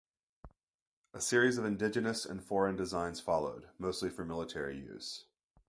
[1.13, 5.25] A series of indigenous and foreign designs followed, mostly for military use.